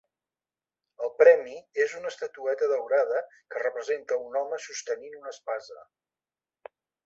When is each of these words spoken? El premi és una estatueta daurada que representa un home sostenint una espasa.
El 1.07 1.11
premi 1.19 1.53
és 1.85 1.93
una 1.99 2.09
estatueta 2.13 2.71
daurada 2.73 3.21
que 3.35 3.63
representa 3.67 4.21
un 4.25 4.41
home 4.43 4.63
sostenint 4.67 5.17
una 5.23 5.35
espasa. 5.37 5.87